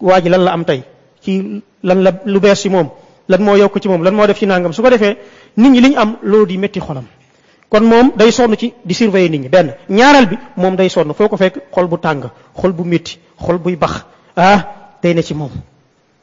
Waa 0.00 0.20
ji 0.20 0.28
lan 0.28 0.44
la 0.44 0.52
am 0.52 0.64
tey? 0.64 0.82
Kii 1.22 1.62
lan 1.82 2.02
la 2.02 2.10
lu 2.24 2.40
bees 2.40 2.60
ci 2.60 2.68
moom 2.68 2.90
lan 3.28 3.42
moo 3.42 3.56
yokk 3.56 3.78
ci 3.80 3.88
moom 3.88 4.02
lan 4.02 4.14
moo 4.14 4.26
def 4.26 4.38
ci 4.38 4.46
nangam. 4.46 4.72
Su 4.72 4.82
ko 4.82 4.90
defee 4.90 5.16
nit 5.56 5.70
ñi 5.70 5.80
li 5.80 5.88
ñu 5.90 5.96
am 5.98 6.16
loolu 6.22 6.46
di 6.46 6.58
métti 6.58 6.80
xolam. 6.80 7.04
Kon 7.68 7.80
moom 7.84 8.12
day 8.16 8.30
sonn 8.32 8.54
ci 8.56 8.72
di 8.84 8.94
surveiller 8.94 9.30
nit 9.30 9.40
ñi. 9.42 9.48
Benn 9.48 9.74
ñaareel 9.88 10.26
bi 10.28 10.38
moom 10.56 10.74
day 10.76 10.88
sonn. 10.88 11.12
Foo 11.14 11.28
ko 11.28 11.36
fekk 11.36 11.60
xol 11.72 11.86
bu 11.86 11.98
tàng 11.98 12.30
xol 12.56 12.72
bu 12.72 12.84
métti 12.84 13.18
xol 13.40 13.58
buy 13.58 13.76
bax. 13.76 14.04
Ah 14.36 14.96
day 15.02 15.14
ne 15.14 15.22
ci 15.22 15.34
moom. 15.34 15.50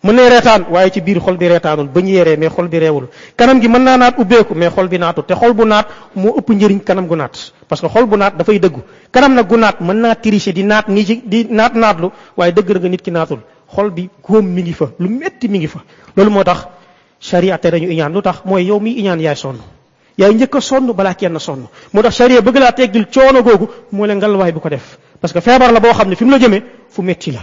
Mën 0.04 0.14
na 0.14 0.30
reetaan 0.30 0.66
waaye 0.70 0.92
ci 0.92 1.02
biir 1.02 1.20
xol 1.20 1.36
bi 1.38 1.48
reetaanul 1.48 1.88
ba 1.88 2.02
ñu 2.02 2.10
yeree 2.10 2.38
mais 2.38 2.50
xol 2.50 2.68
bi 2.68 2.78
reewul. 2.80 3.08
Kanam 3.36 3.60
gi 3.62 3.68
mën 3.68 3.82
naa 3.84 3.98
naat 3.98 4.18
ubbeeku 4.20 4.54
mais 4.54 4.70
xol 4.72 4.88
bi 4.88 4.98
naatul 5.00 5.26
te 5.26 5.34
xol 5.34 5.54
bu 5.54 5.66
naat 5.66 5.88
moo 6.16 6.34
ëpp 6.38 6.50
njëriñ 6.50 6.80
kanam 6.84 7.08
gu 7.08 7.16
naat. 7.16 7.54
Parce 7.68 7.82
que 7.82 7.88
xol 7.88 8.06
bu 8.06 8.16
naat 8.18 8.36
dafay 8.38 8.60
dëggu. 8.60 8.82
Kanam 9.12 9.34
nag 9.34 9.48
gu 9.48 9.58
naat 9.58 9.80
mën 9.82 9.94
naa 9.96 10.16
tricher 10.16 10.54
di 10.54 10.64
naat 10.64 10.88
nii 10.90 11.06
ci 11.06 11.22
di 11.26 11.48
naat 11.50 11.74
naatlu 11.74 12.12
waaye 12.38 12.52
dëgg 12.54 12.78
nga 12.80 12.90
nit 12.90 13.02
ki 13.02 13.12
naatul. 13.12 13.40
Xol 13.72 13.92
bi 13.92 14.10
góom 14.28 14.46
mi 14.46 14.62
ngi 14.62 14.74
fa 14.74 14.92
lu 15.00 15.10
metti 15.10 15.48
mi 15.48 15.58
ngi 15.60 15.68
fa. 15.68 15.80
Loolu 16.16 16.30
moo 16.32 16.44
tax 16.44 16.68
sharia 17.20 17.58
tere 17.58 17.80
ñu 17.80 17.90
iñaan 17.92 18.14
lu 18.14 18.22
tax 18.22 18.42
mooy 18.46 18.64
yow 18.66 18.80
mi 18.80 18.92
iñaan 19.00 19.20
yaay 19.20 19.36
sonn 19.36 19.58
yaay 20.18 20.34
njëkk 20.34 20.56
a 20.56 20.62
sonn 20.62 20.92
balaa 20.94 21.14
kenn 21.16 21.40
sonn 21.40 21.68
moo 21.94 22.02
tax 22.04 22.16
sharia 22.16 22.42
bëgg 22.42 22.58
laa 22.58 22.72
teggil 22.72 23.06
coono 23.14 23.42
googu 23.44 23.68
moo 23.92 24.06
leen 24.06 24.18
ngalwaay 24.18 24.52
bu 24.52 24.60
ko 24.60 24.70
def. 24.70 24.98
Parce 25.22 25.34
que 25.34 25.42
feebar 25.42 25.72
la 25.72 25.80
boo 25.80 25.92
xam 25.94 26.10
ne 26.10 26.16
fi 26.16 26.24
mu 26.26 26.32
la 26.32 26.38
jëmee 26.40 26.64
fu 26.90 27.02
metti 27.02 27.32
la. 27.32 27.40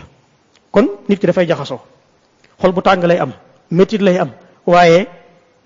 Kon 0.70 0.88
nit 1.08 1.18
ki 1.18 1.26
dafay 1.26 1.46
jaxasoo. 1.46 1.80
Xol 2.60 2.72
bu 2.72 2.80
tàng 2.82 3.02
lay 3.04 3.18
am 3.18 3.32
métit 3.70 4.00
lay 4.00 4.18
am 4.18 4.30
waaye 4.66 5.06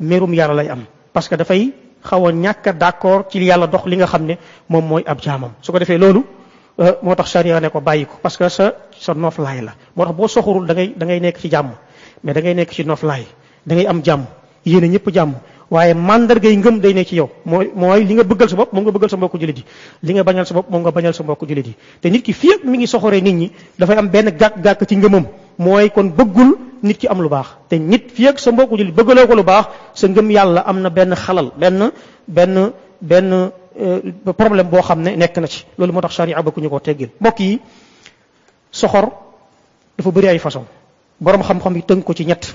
merum 0.00 0.32
yàlla 0.34 0.54
lay 0.54 0.68
am. 0.68 0.84
Parce 1.12 1.28
que 1.28 1.36
dafay 1.36 1.72
xaw 2.02 2.26
a 2.26 2.32
ñàkk 2.32 2.66
a 2.68 2.72
d'accord 2.72 3.26
ci 3.30 3.38
yàlla 3.44 3.66
dox 3.66 3.84
li 3.86 3.96
nga 3.96 4.06
xam 4.06 4.24
ne 4.26 4.38
moom 4.68 4.84
mooy 4.86 5.02
ab 5.06 5.20
jaamam. 5.20 5.50
Su 5.62 5.72
ko 5.72 5.78
defee 5.78 5.98
loolu 5.98 6.24
moo 7.02 7.14
tax 7.14 7.34
ne 7.44 7.68
ko 7.68 7.80
bàyyi 7.80 8.06
ko. 8.06 8.14
Parce 8.22 8.36
que 8.36 8.48
sa 8.48 8.72
sa 8.98 9.14
noflaay 9.14 9.60
la. 9.62 9.74
Moo 9.94 10.04
tax 10.06 10.16
boo 10.16 10.28
soxorul 10.28 10.66
da 10.66 10.74
ngay 10.74 10.94
da 10.96 11.06
ngay 11.06 11.20
nekk 11.20 11.38
ci 11.38 11.50
mais 12.22 12.32
da 12.34 12.40
ngay 12.40 12.54
nekk 12.54 12.72
ci 12.72 12.82
da 13.66 13.74
ngay 13.74 13.86
am 13.86 14.00
jàmm 14.04 14.24
yéene 14.64 14.88
ñëpp 14.88 15.10
jàmm. 15.12 15.34
Waaye 15.70 15.94
mandargay 15.94 16.54
ngëm 16.56 16.78
day 16.80 16.94
nekk 16.94 17.08
ci 17.08 17.16
yow. 17.16 17.28
Mooy 17.44 17.70
mooy 17.74 18.04
li 18.04 18.14
nga 18.14 18.22
bëggal 18.24 18.48
sa 18.48 18.56
bopp 18.56 18.72
moom 18.72 18.84
nga 18.84 18.92
bëggal 18.92 19.10
sa 19.10 19.16
mbokku 19.16 19.38
jullit 19.38 19.58
yi. 19.58 19.64
Li 20.02 20.12
nga 20.14 20.22
bañal 20.22 20.46
sa 20.46 20.54
bopp 20.54 20.70
moom 20.70 20.82
nga 20.82 20.90
bañal 20.94 21.14
sa 21.14 21.22
mbokku 21.22 21.46
jullit 21.46 21.66
yi. 21.66 21.74
Te 22.00 22.08
nit 22.10 22.22
ki 22.22 22.32
fii 22.32 22.52
ak 22.54 22.64
mi 22.64 22.78
ngi 22.78 22.86
soxoree 22.86 23.20
nit 23.20 23.34
ñi 23.34 23.50
dafay 23.78 23.96
am 23.98 24.08
benn 24.08 24.30
gàkk-gàkk 24.30 24.86
ci 24.86 24.96
ngëmam. 24.96 25.26
Mooy 25.58 25.90
kon 25.90 26.04
bëggul 26.14 26.54
nit 26.82 26.98
ki 26.98 27.08
am 27.08 27.20
lu 27.22 27.28
baax. 27.28 27.46
Te 27.68 27.78
nit 27.78 28.10
fii 28.14 28.28
ak 28.28 28.38
sa 28.38 28.52
mbokku 28.52 28.76
jullit 28.78 28.94
bëggaloo 28.94 29.26
ko 29.26 29.34
lu 29.34 29.42
baax 29.42 29.66
sa 29.94 30.06
ngëm 30.06 30.30
yàlla 30.30 30.60
am 30.60 30.80
na 30.80 30.90
benn 30.90 31.14
xalal 31.16 31.50
benn 31.58 31.90
benn 32.28 32.72
benn 33.00 33.50
problème 34.36 34.68
boo 34.70 34.82
xam 34.82 35.02
ne 35.02 35.16
na 35.16 35.46
ci. 35.46 35.64
Loolu 35.78 35.92
moo 35.92 36.00
tax 36.00 36.14
charia 36.14 36.42
bëgg 36.42 36.58
ñu 36.62 36.68
ko 36.70 36.78
teggil. 36.80 37.10
Mbokk 37.20 37.40
yi 37.40 37.60
soxor 38.70 39.10
dafa 39.98 40.10
bëri 40.10 40.28
ay 40.28 40.38
façon. 40.38 40.64
Borom 41.20 41.42
xam-xam 41.42 41.74
yi 41.74 41.82
tënk 41.82 42.04
ko 42.04 42.12
ci 42.14 42.24
ñett 42.24 42.54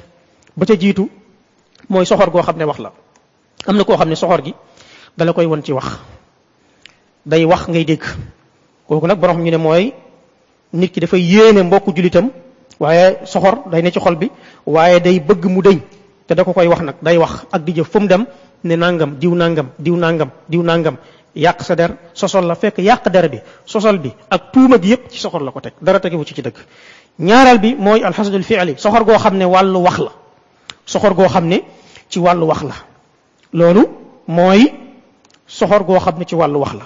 ba 0.57 0.65
ca 0.65 0.75
jiitu 0.79 1.09
mooy 1.89 2.05
soxor 2.05 2.29
goo 2.31 2.41
xam 2.41 2.57
ne 2.57 2.63
wax 2.65 2.79
la. 2.79 2.91
am 3.67 3.77
na 3.77 3.83
koo 3.83 3.95
xam 3.97 4.09
ne 4.09 4.15
soxor 4.15 4.41
gi 4.43 4.53
dala 5.17 5.33
koy 5.33 5.45
won 5.45 5.61
ci 5.63 5.71
wax. 5.73 5.99
day 7.25 7.45
wax 7.45 7.67
ngay 7.67 7.85
dégg. 7.85 8.03
kooku 8.87 9.07
nag 9.07 9.19
borom 9.19 9.41
ñu 9.43 9.51
ne 9.51 9.57
mooy 9.57 9.93
nit 10.73 10.91
ki 10.91 10.99
dafay 10.99 11.21
yéene 11.21 11.63
mbokku 11.63 11.93
julitam 11.95 12.29
waaye 12.79 13.19
soxor 13.25 13.69
day 13.71 13.81
ne 13.81 13.91
ci 13.91 13.99
xol 13.99 14.15
bi 14.15 14.31
waaye 14.65 14.99
day 14.99 15.19
bëgg 15.19 15.45
mu 15.45 15.61
dëñ 15.61 15.79
te 16.27 16.33
da 16.35 16.43
ko 16.43 16.53
koy 16.53 16.67
wax 16.67 16.81
nag 16.81 16.95
day 17.01 17.17
wax 17.17 17.45
ak 17.51 17.63
di 17.63 17.73
jëf 17.73 17.87
fu 17.89 17.99
mu 17.99 18.07
dem 18.07 18.25
ne 18.63 18.75
nangam 18.75 19.15
diw 19.19 19.33
nangam 19.35 19.69
diw 19.79 19.95
nangam 19.95 20.29
diw 20.49 20.61
nangam 20.63 20.97
yàq 21.35 21.61
sa 21.63 21.75
der 21.75 21.95
sosol 22.13 22.45
la 22.45 22.55
fekk 22.55 22.77
yàq 22.79 23.09
der 23.09 23.29
bi 23.29 23.39
sosol 23.65 23.97
bi 23.99 24.11
ak 24.29 24.51
tuuma 24.51 24.77
gi 24.81 24.89
yépp 24.89 25.09
ci 25.09 25.19
soxor 25.19 25.41
la 25.41 25.51
ko 25.51 25.59
teg 25.61 25.73
dara 25.81 25.99
tegewu 25.99 26.23
ci 26.25 26.33
ci 26.33 26.41
dëgg. 26.41 26.57
ñaareel 27.19 27.59
bi 27.59 27.75
mooy 27.75 28.03
alxasadul 28.03 28.43
fi'li 28.43 28.75
soxor 28.77 29.03
goo 29.05 29.17
xam 29.17 29.37
ne 29.37 29.45
wàllu 29.45 29.79
wax 29.79 29.97
la 29.99 30.11
soxor 30.85 31.13
goo 31.13 31.27
xam 31.27 31.47
ne 31.47 31.61
ci 32.09 32.19
wàllu 32.19 32.45
wax 32.47 32.63
la. 32.63 32.75
Loolu 33.53 33.87
mooy 34.27 34.71
soxor 35.47 35.83
goo 35.83 35.99
xam 35.99 36.17
ne 36.19 36.25
ci 36.25 36.35
wàllu 36.35 36.57
wax 36.59 36.73
la. 36.73 36.85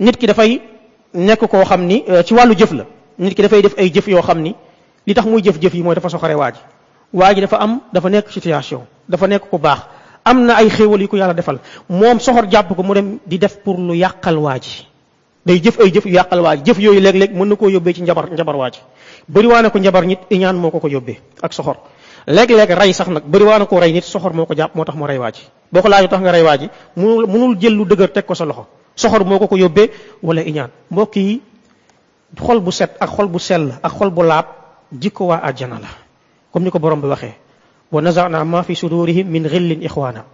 Nit 0.00 0.16
ki 0.16 0.26
dafay 0.26 0.60
nekk 1.14 1.46
koo 1.48 1.64
xam 1.64 1.86
ni 1.86 2.04
ci 2.24 2.34
wàllu 2.34 2.54
jëf 2.56 2.72
la. 2.72 2.84
Nit 3.18 3.34
ki 3.34 3.42
dafay 3.42 3.62
def 3.62 3.74
ay 3.78 3.90
jëf 3.92 4.06
yoo 4.08 4.22
xam 4.22 4.40
ni 4.40 4.54
li 5.06 5.14
tax 5.14 5.24
muy 5.26 5.42
jëf-jëf 5.42 5.74
yi 5.74 5.82
mooy 5.82 5.94
dafa 5.94 6.08
soxore 6.08 6.34
waa 6.34 6.50
ji. 6.52 6.60
Waa 7.12 7.34
dafa 7.34 7.56
am 7.56 7.80
dafa 7.92 8.08
nekk 8.08 8.30
situation 8.30 8.86
dafa 9.08 9.26
nekk 9.26 9.50
ku 9.50 9.58
baax. 9.58 9.80
Am 10.24 10.44
na 10.46 10.54
ay 10.56 10.68
xéewal 10.70 11.00
yu 11.00 11.08
ko 11.08 11.16
yàlla 11.16 11.34
defal. 11.34 11.58
Moom 11.88 12.20
soxor 12.20 12.46
jàpp 12.50 12.74
ko 12.76 12.82
mu 12.82 12.94
dem 12.94 13.18
di 13.26 13.38
def 13.38 13.56
pour 13.64 13.76
lu 13.78 13.94
yàqal 13.94 14.36
waa 14.38 14.58
ji. 14.60 14.86
Day 15.46 15.60
jëf 15.62 15.80
ay 15.80 15.90
jëf 15.92 16.04
yu 16.06 16.12
yàqal 16.14 16.40
waa 16.40 16.56
ji. 16.56 16.62
Jëf 16.64 16.78
yooyu 16.78 17.00
léeg-léeg 17.00 17.32
mën 17.34 17.48
na 17.48 17.56
koo 17.56 17.68
yóbbee 17.68 17.94
ci 17.94 18.02
njabar 18.02 18.30
njabar 18.30 18.56
bëriwaa 19.28 19.70
ko 19.70 19.78
njabar 19.78 20.06
nit 20.06 20.20
iñaan 20.30 20.56
moo 20.56 20.70
ko 20.70 20.88
yóbbee 20.88 21.18
ak 21.42 21.52
soxor. 21.52 21.76
Léeg-léeg 22.26 22.70
rey 22.78 22.92
sax 22.92 23.08
nag 23.08 23.24
bëriwaa 23.24 23.58
na 23.58 23.66
ko 23.66 23.78
rey 23.80 23.92
nit 23.92 24.04
soxor 24.04 24.32
moo 24.32 24.46
ko 24.46 24.54
jàpp 24.54 24.74
moo 24.74 24.84
tax 24.84 24.94
mu 24.96 25.06
rey 25.06 25.18
waa 25.18 25.30
ji. 25.32 25.42
Boo 25.72 25.82
ko 25.82 25.88
laaju 25.88 26.08
tax 26.08 26.20
nga 26.20 26.32
rey 26.32 26.42
waa 26.42 26.56
ji 26.58 26.68
munul 26.96 27.26
munul 27.26 27.56
jël 27.60 27.74
lu 27.74 27.84
dëgër 27.84 28.12
teg 28.12 28.24
ko 28.26 28.34
sa 28.34 28.44
loxo. 28.44 28.66
Soxor 28.96 29.24
moo 29.24 29.38
ko 29.38 29.56
yóbbee 29.56 29.90
wala 30.22 30.42
iñaan. 30.42 30.70
Xol 32.38 32.60
bu 32.62 32.70
set 32.70 32.94
ak 33.00 33.10
xol 33.10 33.26
bu 33.26 33.38
sell 33.42 33.74
ak 33.82 33.92
xol 33.92 34.10
bu 34.10 34.22
laab 34.22 34.46
jikko 34.94 35.26
waa 35.26 35.40
àjjana 35.42 35.78
la. 35.82 35.88
Comme 36.52 36.64
ni 36.64 36.70
ko 36.70 36.78
borom 36.78 37.00
bi 37.00 37.06
waxee 37.08 37.34
wa 37.90 38.00
nazana 38.02 38.44
ma 38.44 38.62
fi 38.62 38.74
sudurihim 38.76 39.26
min 39.26 39.48
xillin 39.48 39.82
ixwaana 39.82 40.24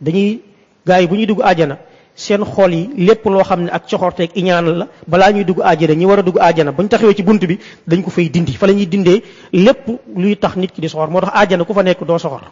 dañuy 0.00 0.40
gars 0.86 1.00
yi 1.02 1.06
bu 1.06 1.14
ñuy 1.16 1.26
dugg 1.26 1.40
àjjana 1.44 1.76
seen 2.14 2.44
xol 2.44 2.72
yi 2.74 2.90
lépp 2.96 3.24
loo 3.26 3.42
xam 3.44 3.62
ne 3.64 3.70
ak 3.70 3.88
coxorteeg 3.88 4.30
iñaan 4.34 4.64
la 4.78 4.88
balaa 5.06 5.32
ñuy 5.32 5.44
dugg 5.44 5.60
àjjana 5.62 5.94
ñi 5.94 6.04
war 6.06 6.18
a 6.18 6.22
dugg 6.22 6.38
àjjana 6.38 6.72
bu 6.72 6.82
ñu 6.82 6.88
taxawee 6.88 7.14
ci 7.14 7.22
bunt 7.22 7.38
bi 7.46 7.58
dañ 7.86 8.02
ko 8.02 8.10
fay 8.10 8.28
dindi. 8.30 8.52
Fa 8.52 8.66
la 8.66 8.72
ñuy 8.72 8.86
dindee 8.86 9.22
lépp 9.52 9.88
luy 10.16 10.36
tax 10.36 10.56
nit 10.56 10.72
ki 10.72 10.80
di 10.80 10.88
soxor. 10.88 11.10
Moo 11.10 11.20
tax 11.20 11.30
àjjana 11.34 11.64
ku 11.64 11.72
fa 11.74 11.82
nekk 11.82 12.04
doo 12.04 12.18
soxor 12.18 12.42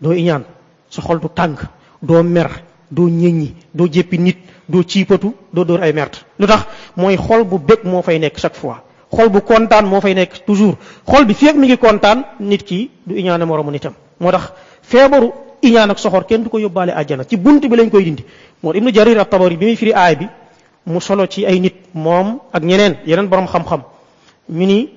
doo 0.00 0.12
iñaan. 0.12 0.44
Sa 0.90 1.02
xol 1.02 1.20
du 1.20 1.28
tàng 1.34 1.56
doo 2.02 2.22
mer 2.22 2.48
doo 2.90 3.08
ñëññi 3.08 3.54
doo 3.74 3.86
jéppi 3.90 4.18
nit 4.18 4.38
doo 4.68 4.82
ciipatu 4.86 5.34
doo 5.52 5.64
dóor 5.64 5.82
ay 5.82 5.92
merte 5.92 6.18
lu 6.38 6.46
tax? 6.46 6.66
Mooy 6.96 7.16
xol 7.16 7.44
bu 7.44 7.58
bég 7.58 7.84
moo 7.84 8.02
fay 8.02 8.18
nekk 8.18 8.36
chaque 8.38 8.56
fois. 8.56 8.82
Xol 9.12 9.28
bu 9.30 9.40
kontaan 9.42 9.86
moo 9.86 10.00
fay 10.00 10.14
nekk 10.14 10.44
toujours. 10.44 10.76
Xol 11.06 11.24
bi 11.24 11.34
fii 11.34 11.52
mi 11.54 11.66
ngi 11.68 11.78
kontaan 11.78 12.24
nit 12.40 12.62
ki 12.64 12.90
du 13.06 13.14
iñaane 13.14 13.44
moromu 13.44 13.70
nitam. 13.70 13.92
Moo 14.20 14.30
tax 14.32 14.52
feebaru 14.82 15.30
iñaan 15.62 15.90
ak 15.90 15.98
soxor 15.98 16.24
kenn 16.26 16.42
du 16.44 16.48
ko 16.50 16.58
yóbbaale 16.58 16.90
àjjana. 16.92 17.24
Ci 17.24 17.36
bunt 17.36 17.60
bi 17.60 17.76
lañ 17.76 17.90
koy 17.90 18.04
dindi. 18.04 18.24
Moo 18.62 18.72
ibnu 18.72 18.90
jarir 18.92 19.18
at 19.18 19.30
tabari 19.30 19.56
bi 19.56 19.66
muy 19.66 19.76
firi 19.76 19.92
aay 19.94 20.16
bi 20.16 20.26
mu 20.86 21.00
solo 21.00 21.26
ci 21.26 21.44
ay 21.46 21.60
nit 21.60 21.74
moom 21.94 22.40
ak 22.52 22.62
ñeneen 22.62 22.96
yeneen 23.06 23.28
borom 23.28 23.46
xam-xam. 23.46 23.82
Ñu 24.48 24.66
ni 24.66 24.88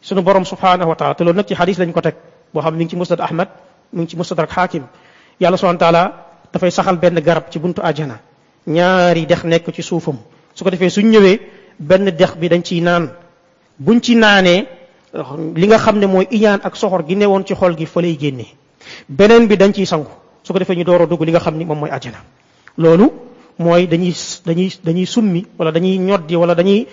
sunu 0.00 0.22
borom 0.22 0.44
subhanahu 0.44 0.88
wa 0.88 0.94
taala 0.96 1.14
te 1.14 1.24
loolu 1.24 1.36
nag 1.38 1.46
ci 1.46 1.54
xadis 1.54 1.78
lañ 1.78 1.92
ko 1.92 2.00
teg 2.00 2.14
boo 2.52 2.60
xam 2.62 2.74
mi 2.76 2.84
ngi 2.84 2.90
ci 2.90 2.96
musnad 2.96 3.20
ahmad 3.20 3.48
mi 3.92 4.02
ngi 4.02 4.08
ci 4.10 4.16
mustadrak 4.16 4.50
xaakim 4.50 4.84
yàlla 5.40 5.56
subhanahu 5.56 5.80
wa 5.80 5.86
taala 5.86 6.02
dafay 6.52 6.70
saxal 6.70 6.96
benn 6.98 7.20
garab 7.20 7.44
ci 7.50 7.58
buntu 7.58 7.80
àjjana. 7.82 8.18
Ñaari 8.66 9.26
dex 9.26 9.44
nekk 9.44 9.72
ci 9.72 9.82
suufam. 9.82 10.18
Su 10.54 10.64
ko 10.64 10.70
defee 10.70 10.90
suñ 10.90 11.06
ñëwee 11.10 11.40
benn 11.78 12.10
dex 12.10 12.36
bi 12.36 12.48
dañ 12.48 12.62
ciy 12.62 12.80
naan. 12.82 13.10
Buñ 13.78 14.00
ci 14.02 14.14
naanee 14.16 14.66
li 15.54 15.66
nga 15.66 15.78
xam 15.78 15.98
ne 15.98 16.06
iñaan 16.30 16.60
ak 16.62 16.76
soxor 16.76 17.06
gi 17.06 17.14
newoon 17.16 17.44
ci 17.46 17.54
xol 17.54 17.76
gi 17.76 17.86
fa 17.86 18.00
lay 18.02 18.16
génnee 18.18 18.48
beneen 19.08 19.46
bi 19.46 19.56
dañ 19.56 19.72
ciy 19.72 19.86
sangu. 19.86 20.08
Su 20.42 20.52
ko 20.52 20.58
defee 20.58 20.76
ñu 20.76 20.84
door 20.84 21.02
a 21.02 21.06
dugg 21.06 21.22
li 21.22 21.30
nga 21.30 21.40
xam 21.40 21.56
ni 21.56 21.64
moom 21.64 21.78
mooy 21.78 21.90
àjjana. 21.90 22.18
Loolu 22.78 23.12
dañuy 23.58 24.14
dañuy 24.46 24.72
dañuy 24.84 25.06
summi 25.06 25.44
wala 25.58 25.70
dañuy 25.72 25.98
ñoddi 25.98 26.36
wala 26.36 26.54
dañuy 26.54 26.86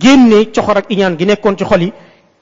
génne 0.00 0.52
coxor 0.54 0.76
ak 0.78 0.86
iñaan 0.90 1.16
gi 1.18 1.24
nekkoon 1.26 1.56
ci 1.58 1.64
xol 1.64 1.82
yi 1.82 1.92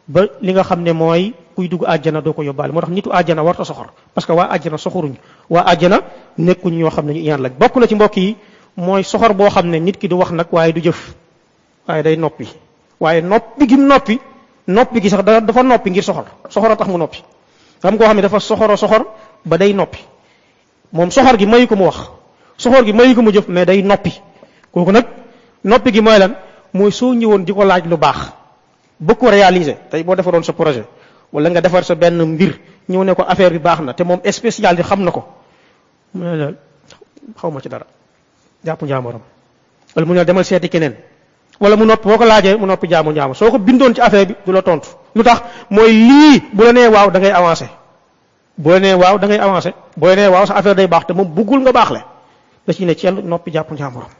ba 0.08 0.26
li 0.40 0.52
nga 0.52 0.62
xam 0.64 0.82
ne 0.82 0.92
mooy 0.92 1.32
kuy 1.54 1.68
dugg 1.68 1.84
àjjana 1.86 2.20
doo 2.20 2.32
ko 2.34 2.42
yóbbaale. 2.42 2.72
Moo 2.72 2.80
tax 2.80 2.90
nitu 2.92 3.10
àjjana 3.12 3.42
warta 3.42 3.64
soxor 3.64 3.92
parce 4.14 4.26
que 4.26 4.32
waa 4.32 4.48
àjjana 4.52 4.76
soxoruñ 4.78 5.14
waa 5.48 5.64
àjjana 5.72 6.00
nekkuñ 6.38 6.74
ñoo 6.78 6.90
xam 6.90 7.06
ne 7.06 7.12
ñu 7.14 7.20
iñaan 7.20 7.40
na 7.42 7.86
ci 7.88 7.94
mbokk 7.94 8.16
yi 8.16 8.36
mooy 8.76 9.04
soxor 9.04 9.32
boo 9.34 9.48
xam 9.50 9.70
nit 9.70 9.96
ki 9.98 10.08
du 10.08 10.16
wax 10.18 10.30
nag 10.32 10.46
waaye 10.52 10.72
du 10.72 10.80
jëf. 10.82 11.14
Waaye 11.88 12.02
day 12.02 12.16
noppi. 12.16 12.48
Waaye 13.00 13.20
noppi 13.22 13.66
gi 13.68 13.76
noppi 13.76 14.18
noppi 14.66 15.00
gi 15.00 15.08
sax 15.08 15.22
dafa 15.24 15.62
noppi 15.62 15.90
ngir 15.90 16.02
soxor. 16.04 16.24
Soxor 16.50 16.76
tax 16.76 16.88
mu 16.88 16.98
noppi 16.98 17.22
xam 17.82 17.98
koo 17.98 18.06
xam 18.06 18.16
ne 18.16 18.22
dafa 18.22 18.40
soxoro 18.40 18.76
soxor 18.76 19.06
ba 19.44 19.56
day 19.58 19.72
noppi. 19.74 19.98
Moom 20.92 21.10
soxor 21.10 21.36
gi 21.38 21.46
mayu 21.46 21.66
ko 21.66 21.76
mu 21.76 21.84
wax. 21.84 21.98
Soxor 22.56 22.84
gi 22.84 22.92
mayu 22.92 23.14
ko 23.14 23.22
mu 23.22 23.30
jëf 23.32 23.48
mais 23.48 23.64
day 23.66 23.82
noppi. 23.82 24.12
Kooku 24.72 24.90
nag 24.92 25.06
noppi 25.64 25.92
gi 25.92 26.00
mooy 26.00 26.18
lan? 26.18 26.36
Mooy 26.72 26.90
soo 26.92 27.12
ñëwoon 27.14 27.44
di 27.44 27.52
ko 27.52 27.64
laaj 27.64 27.84
lu 27.86 27.96
baax 27.96 28.32
bëgg 29.02 29.18
ko 29.18 29.26
réaliser 29.30 29.76
tey 29.90 30.02
boo 30.04 30.14
defaroon 30.14 30.44
sa 30.44 30.52
projet 30.52 30.86
wala 31.32 31.50
nga 31.50 31.60
defar 31.60 31.84
sa 31.84 31.94
benn 31.94 32.22
mbir 32.22 32.54
ñëw 32.88 33.02
ne 33.04 33.14
ko 33.14 33.22
affaire 33.26 33.50
bi 33.50 33.58
baax 33.58 33.80
na 33.82 33.92
te 33.94 34.04
moom 34.04 34.20
spécial 34.30 34.76
bi 34.76 34.82
xam 34.82 35.02
na 35.02 35.10
ko. 35.10 35.24
Mu 36.14 36.24
ne 36.24 36.36
la 36.36 36.52
xaw 37.36 37.50
ma 37.50 37.60
ci 37.60 37.68
dara. 37.68 37.84
Jàpp 38.64 38.82
njaamoram 38.82 39.20
wala 39.96 40.06
mu 40.06 40.14
ne 40.14 40.24
demal 40.24 40.44
seeti 40.44 40.68
keneen. 40.68 40.94
Wala 41.60 41.76
mu 41.76 41.84
noppi 41.84 42.08
boo 42.08 42.16
ko 42.16 42.24
laajee 42.24 42.56
mu 42.56 42.66
noppi 42.66 42.86
jaamu 42.88 43.10
njaamu 43.12 43.34
soo 43.34 43.50
ko 43.50 43.58
ci 43.94 44.00
affaire 44.00 44.26
bi 44.26 44.34
du 44.46 44.52
la 44.52 44.62
tontu 44.62 44.88
lu 45.14 45.22
tax 45.22 45.42
mooy 45.70 46.40
bu 46.52 46.62
la 46.64 46.72
nee 46.72 46.88
waaw 46.88 47.10
da 47.10 47.18
ngay 47.18 47.30
avancé 47.32 47.66
bu 48.58 48.70
la 48.70 48.78
nee 48.80 48.94
waaw 48.94 49.18
da 49.18 49.26
ngay 49.26 49.38
avancé 49.38 49.74
bu 49.96 50.06
la 50.06 50.14
nee 50.16 50.28
waaw 50.28 50.46
sa 50.46 50.54
affaire 50.56 50.74
day 50.76 50.86
baax 50.88 51.06
te 51.06 51.12
moom 51.12 51.28
buggul 51.34 51.60
nga 51.60 51.72
baax 51.72 51.90
le 51.90 52.00
da 52.66 52.72
ci 52.72 52.84
ne 52.84 52.94
cell 52.94 53.20
noppi 53.24 53.50
jàpp 53.52 53.70
njaamuram 53.72 54.10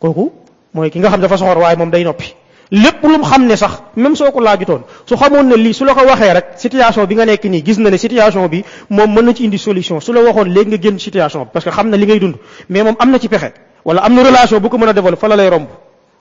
kooku 0.00 0.32
mooy 0.74 0.90
ki 0.90 0.98
nga 0.98 1.08
xam 1.08 1.20
dafa 1.20 1.36
soxor 1.36 1.58
waaye 1.58 1.76
moom 1.76 1.90
day 1.90 2.04
noppi. 2.04 2.34
Lépp 2.72 3.02
lu 3.04 3.20
xam 3.22 3.46
ne 3.46 3.54
sax 3.56 3.82
même 3.96 4.16
soo 4.16 4.30
ko 4.32 4.40
laajutoon 4.40 4.82
su 5.06 5.14
xamoon 5.16 5.44
ne 5.46 5.56
lii 5.56 5.74
su 5.74 5.84
la 5.84 5.92
ko 5.94 6.06
waxee 6.06 6.32
rek 6.32 6.46
situation 6.56 7.04
bi 7.06 7.14
nga 7.14 7.26
nekk 7.26 7.44
nii 7.44 7.62
gis 7.62 7.78
na 7.78 7.90
ne 7.90 7.98
situation 7.98 8.48
bi 8.48 8.64
moom 8.88 9.12
mën 9.14 9.24
na 9.24 9.34
ci 9.34 9.44
indi 9.44 9.58
solution. 9.58 10.00
Su 10.00 10.12
la 10.12 10.22
waxoon 10.22 10.48
léegi 10.48 10.68
nga 10.70 10.78
génn 10.80 10.98
situation 10.98 11.42
bi 11.44 11.50
parce 11.52 11.64
que 11.66 11.70
xam 11.70 11.90
na 11.90 11.96
li 11.98 12.06
ngay 12.06 12.18
dund. 12.18 12.36
Mais 12.70 12.82
moom 12.82 12.96
am 12.98 13.10
na 13.10 13.18
ci 13.18 13.28
pexe. 13.28 13.52
Wala 13.84 14.00
am 14.02 14.14
na 14.14 14.22
relation 14.22 14.58
bu 14.60 14.68
ko 14.70 14.78
mën 14.78 14.88
a 14.88 15.16
fa 15.16 15.28
la 15.28 15.36
lay 15.36 15.50
romb. 15.50 15.68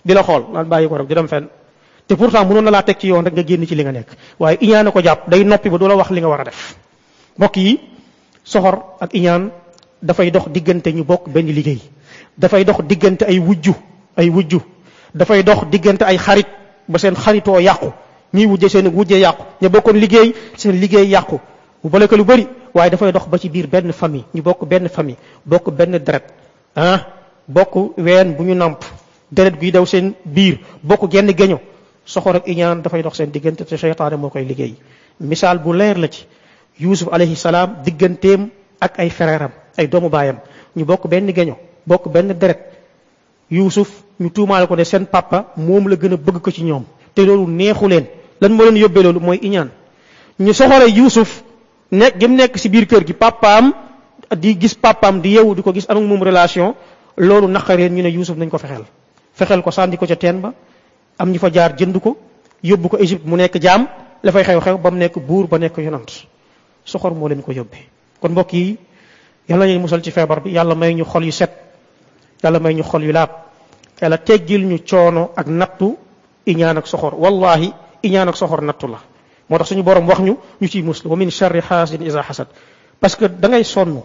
Di 0.04 0.14
la 0.14 0.24
xool 0.24 0.44
naan 0.52 0.68
rek 0.70 1.08
di 1.08 1.14
dem 1.16 1.28
fenn 1.28 1.48
te 2.12 2.16
pourtant 2.20 2.44
mënoon 2.46 2.66
na 2.68 2.72
laa 2.76 2.84
teg 2.84 2.98
ci 3.00 3.08
yoon 3.08 3.24
rek 3.24 3.34
nga 3.34 3.44
génn 3.48 3.66
ci 3.66 3.76
li 3.76 3.84
nga 3.84 3.92
nekk. 3.92 4.10
Waaye 4.40 4.58
iñaane 4.60 4.92
ko 4.92 5.00
jàpp 5.02 5.30
day 5.30 5.44
noppi 5.46 5.70
ba 5.70 5.78
du 5.78 5.88
la 5.88 5.96
wax 5.96 6.10
li 6.12 6.20
nga 6.20 6.28
war 6.28 6.42
a 6.42 6.44
def. 6.44 6.76
Mbokk 7.38 7.56
yi 7.58 7.80
soxor 8.44 8.76
ak 9.00 9.14
iñaan 9.14 9.52
dafay 10.04 10.30
dox 10.32 10.50
diggante 10.52 10.88
ñu 10.92 11.04
bokk 11.06 11.30
benn 11.30 11.48
liggéey. 11.48 11.80
Dafay 12.38 12.66
dox 12.66 12.84
diggante 12.84 13.24
ay 13.26 13.40
wujju 13.40 13.74
ay 14.18 14.30
wujju. 14.30 14.60
Dafay 15.16 15.44
dox 15.44 15.64
diggante 15.72 16.04
ay 16.04 16.18
xarit 16.18 16.48
ba 16.88 17.00
seen 17.00 17.16
xaritoo 17.16 17.60
yàqu. 17.60 17.94
Ñiy 18.34 18.46
wujje 18.46 18.68
seen 18.70 18.88
wujje 18.88 19.16
yàqu. 19.20 19.44
Ñu 19.62 19.70
bokkoon 19.70 19.94
liggéey 19.96 20.34
seen 20.58 20.80
liggéey 20.82 21.08
yàqu. 21.08 21.40
Bu 21.84 21.90
bale 21.90 22.08
ko 22.08 22.16
lu 22.18 22.24
bëri 22.26 22.46
waaye 22.74 22.90
dafay 22.92 23.12
dox 23.14 23.28
ba 23.28 23.38
ci 23.38 23.48
biir 23.50 23.68
benn 23.68 23.94
famille. 23.94 24.26
Ñu 24.36 24.42
bokk 24.42 24.66
benn 24.68 24.90
famille 24.90 25.18
bokk 25.46 25.70
benn 25.72 25.98
deret. 25.98 26.24
Ah 26.76 27.08
bokk 27.48 27.96
ween 27.98 28.36
bu 28.36 28.44
ñu 28.44 28.54
namp 28.56 28.84
deret 29.32 29.56
guy 29.58 29.72
daw 29.72 29.86
seen 29.86 30.14
biir. 30.26 30.60
Bokk 30.84 31.10
genn 31.10 31.32
geño 31.32 31.60
soxor 32.12 32.36
ak 32.44 32.48
iñaan 32.48 32.82
dafay 32.84 33.02
dox 33.04 33.16
seen 33.18 33.32
diggante 33.32 33.64
te 33.66 33.78
seytaane 33.78 34.16
moo 34.18 34.30
koy 34.30 34.44
liggéey. 34.46 34.76
Misaal 35.20 35.60
bu 35.60 35.74
leer 35.74 35.98
la 35.98 36.08
ci 36.12 36.26
yusuf 36.80 37.08
alayhi 37.12 37.36
salaam 37.36 37.78
digganteem 37.86 38.50
ak 38.80 39.00
ay 39.00 39.10
frèram 39.10 39.52
ay 39.78 39.88
doomu 39.88 40.10
baayam. 40.10 40.38
Ñu 40.76 40.84
bokk 40.86 41.08
benn 41.08 41.32
geño 41.34 41.56
bokk 41.88 42.08
benn 42.12 42.34
deret. 42.38 42.60
Yusuf 43.50 44.04
ñu 44.20 44.30
tuumaale 44.30 44.68
ko 44.68 44.76
ne 44.76 44.84
seen 44.84 45.06
papa 45.06 45.54
moom 45.56 45.88
la 45.88 45.96
gën 45.96 46.14
a 46.14 46.18
bëgg 46.18 46.42
ko 46.42 46.52
ci 46.52 46.64
ñoom. 46.64 46.84
Te 47.14 47.22
loolu 47.26 47.48
neexu 47.48 47.88
lan 47.88 48.52
moo 48.54 48.64
leen 48.66 48.78
yóbbee 48.78 49.04
loolu? 49.04 49.20
Mooy 49.20 49.40
iñaan. 49.42 49.70
Ñu 50.40 50.54
soxore 50.54 50.90
yusuf 50.90 51.44
nekk 51.92 52.20
gi 52.20 52.28
mu 52.28 52.36
nekk 52.36 52.58
si 52.58 52.70
biir 52.70 52.86
kër 52.88 53.04
gi 53.06 53.14
papaam 53.14 53.74
di 54.38 54.58
gis 54.60 54.74
papaam 54.76 55.22
di 55.22 55.30
yeewu 55.36 55.56
di 55.56 55.62
ko 55.62 55.72
gis 55.74 55.86
am 55.90 55.98
ak 55.98 56.04
moom 56.04 56.24
relation 56.24 56.74
loolu 57.18 57.48
naqareen 57.48 57.94
ñu 57.96 58.02
ne 58.04 58.10
yusuf 58.10 58.38
nañ 58.38 58.50
ko 58.50 58.58
fexeel. 58.58 58.86
Fexeel 59.34 59.62
ko 59.62 59.72
sànni 59.72 59.98
ko 59.98 60.06
ca 60.06 60.16
teen 60.16 60.42
ba 60.42 60.54
am 61.22 61.30
ñu 61.32 61.38
fa 61.40 61.50
jaar 61.54 61.76
jënd 61.78 62.00
ko 62.02 62.18
yóbbu 62.64 62.88
ko 62.90 62.98
Égypte 62.98 63.26
mu 63.30 63.36
nekk 63.38 63.58
jaam 63.62 63.88
la 64.24 64.32
fay 64.32 64.44
xew-xew 64.44 64.78
ba 64.82 64.90
mu 64.92 64.98
nekk 64.98 65.18
buur 65.22 65.48
ba 65.48 65.58
nekk 65.60 65.78
yonant 65.78 66.10
soxor 66.86 67.14
moo 67.14 67.28
leen 67.30 67.42
ko 67.42 67.52
yóbbee. 67.52 67.86
Kon 68.20 68.30
mbokk 68.32 68.54
yi 68.54 68.78
yàlla 69.50 69.66
ñuy 69.68 69.78
musal 69.80 70.02
ci 70.02 70.12
feebar 70.12 70.42
bi 70.42 70.52
yàlla 70.52 70.76
may 70.76 70.94
ñu 70.96 71.06
xol 71.06 71.24
yu 71.26 71.32
set 71.32 71.52
yàlla 72.44 72.60
may 72.60 72.74
ñu 72.74 72.84
xol 72.84 73.04
yu 73.04 73.12
laab 73.12 73.30
yàlla 74.02 74.18
teggil 74.18 74.66
ñu 74.66 74.78
coono 74.90 75.32
ak 75.36 75.48
nattu 75.48 75.98
iñaan 76.46 76.78
ak 76.78 76.88
soxor. 76.88 77.14
Wallahi 77.14 77.74
iñaan 78.04 78.30
ak 78.30 78.36
soxor 78.38 78.62
nattu 78.62 78.88
la. 78.88 79.00
Moo 79.50 79.58
tax 79.58 79.70
suñu 79.70 79.84
borom 79.84 80.08
wax 80.08 80.20
ñu 80.20 80.38
ñu 80.62 80.68
ciy 80.68 80.82
muslu. 80.82 81.10
Wa 81.10 81.16
min 81.18 81.30
charri 81.30 81.62
xaasidin 81.62 82.08
isa 82.08 82.24
xasad 82.24 82.48
parce 83.00 83.16
que 83.18 83.26
da 83.30 83.48
ngay 83.48 83.64
sonn 83.64 84.02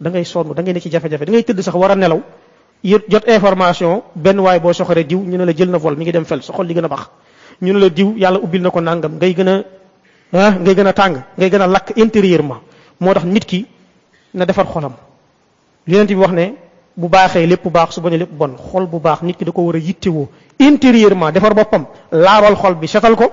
da 0.00 0.10
ngay 0.10 0.24
sonn 0.24 0.52
da 0.54 0.62
ngay 0.62 0.72
ne 0.74 0.80
ci 0.80 0.90
jafe-jafe 0.90 1.24
da 1.24 1.32
ngay 1.32 1.44
tëdd 1.44 1.60
sax 1.62 1.74
war 1.74 1.96
nelaw 1.96 2.20
jot 2.82 3.24
information 3.28 4.02
benn 4.14 4.38
waay 4.40 4.58
boo 4.60 4.72
soxoree 4.72 5.04
diw 5.04 5.20
ñu 5.20 5.36
ne 5.38 5.44
la 5.44 5.52
jël 5.56 5.70
na 5.70 5.78
vol 5.78 5.96
mi 5.96 6.04
ngi 6.04 6.12
dem 6.12 6.24
fel 6.24 6.42
sa 6.42 6.52
xol 6.52 6.66
di 6.66 6.74
gën 6.74 6.84
a 6.84 6.88
bax. 6.88 7.08
Ñu 7.62 7.72
ne 7.72 7.78
la 7.78 7.88
diw 7.88 8.14
yàlla 8.16 8.38
ubbil 8.38 8.62
na 8.62 8.70
ko 8.70 8.80
nangam 8.80 9.14
ngay 9.16 9.34
gën 9.34 9.48
a 9.48 9.62
ah 10.32 10.50
ngay 10.58 10.74
gën 10.74 10.86
a 10.86 10.92
tàng 10.92 11.22
ngay 11.38 11.50
gën 11.50 11.60
a 11.62 11.66
lakk 11.66 11.92
intérieurement. 11.96 12.60
Moo 13.00 13.14
tax 13.14 13.24
nit 13.24 13.44
ki 13.44 13.66
na 14.34 14.44
defar 14.46 14.66
xolam. 14.66 14.92
Yonent 15.86 16.06
bi 16.08 16.14
wax 16.14 16.32
ne 16.32 16.54
bu 16.96 17.08
baaxee 17.08 17.46
lépp 17.46 17.66
baax 17.68 17.94
su 17.94 18.00
bañee 18.00 18.18
lépp 18.18 18.32
bon 18.32 18.54
xol 18.56 18.86
bu 18.86 18.98
baax 19.00 19.22
nit 19.22 19.36
ki 19.36 19.44
da 19.44 19.52
ko 19.52 19.62
war 19.62 19.76
a 19.76 19.80
intérieurement 20.62 21.30
defar 21.32 21.54
boppam 21.54 21.86
laabal 22.10 22.54
xol 22.56 22.74
bi 22.74 22.86
setal 22.86 23.16
ko 23.16 23.30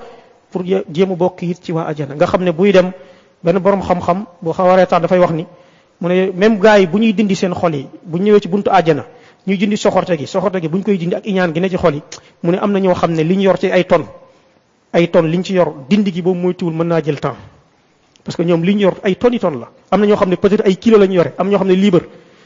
pour 0.51 0.61
a 0.63 1.05
bokk 1.15 1.41
it 1.43 1.59
ci 1.63 1.71
waa 1.71 1.85
ajana 1.87 2.15
nga 2.15 2.25
xam 2.25 2.43
ne 2.43 2.51
buy 2.51 2.71
dem 2.71 2.91
benn 3.43 3.59
borom 3.59 3.81
xam-xam 3.81 4.25
boo 4.41 4.53
xaw 4.53 4.69
a 4.69 4.75
reetaan 4.77 5.01
dafay 5.01 5.19
wax 5.19 5.31
ni 5.31 5.45
mu 6.01 6.07
ne 6.09 6.31
même 6.31 6.59
gars 6.59 6.79
yi 6.79 6.87
bu 6.87 6.97
ñuy 6.99 7.13
dindi 7.13 7.35
seen 7.35 7.53
xol 7.53 7.75
yi 7.75 7.87
bu 8.03 8.17
ñëwee 8.17 8.39
ci 8.41 8.47
buntu 8.47 8.69
ajana 8.71 9.05
ñuy 9.49 9.57
dindi 9.57 9.77
soxorte 9.77 10.15
gi 10.17 10.25
soxorte 10.27 10.61
gi 10.61 10.67
bu 10.69 10.77
ñu 10.77 10.83
koy 10.83 10.97
dindi 10.97 11.15
ak 11.15 11.25
iñaan 11.25 11.51
gi 11.53 11.59
ne 11.59 11.69
ci 11.69 11.77
xol 11.77 11.93
yi 11.95 12.01
mu 12.43 12.51
ne 12.51 12.57
am 12.57 12.71
na 12.71 12.79
ñoo 12.79 12.93
xam 12.95 13.11
ne 13.11 13.23
li 13.23 13.35
ñu 13.37 13.41
yor 13.43 13.57
ci 13.59 13.67
ay 13.71 13.85
ton 13.85 14.05
ay 14.93 15.09
ton 15.09 15.23
liñ 15.25 15.43
ci 15.43 15.53
yor 15.53 15.73
dindi 15.89 16.11
gi 16.13 16.21
boobu 16.21 16.39
mooy 16.39 16.55
tuul 16.55 16.73
mën 16.73 16.85
naa 16.87 17.01
jël 17.03 17.19
temps 17.19 17.35
parce 18.23 18.35
que 18.37 18.43
ñoom 18.43 18.63
li 18.63 18.73
ñu 18.75 18.81
yor 18.81 18.95
ay 19.03 19.15
ton 19.15 19.31
yi 19.31 19.39
ton 19.39 19.51
la 19.59 19.69
am 19.91 19.99
na 20.01 20.05
ñoo 20.07 20.15
xam 20.15 20.29
ne 20.29 20.35
peut-être 20.35 20.65
ay 20.65 20.75
kilo 20.77 20.97
lañu 20.97 21.13
yore 21.15 21.33
am 21.37 21.49
ñoo 21.49 21.57
xam 21.59 21.67
ne 21.67 21.73
libre 21.75 22.05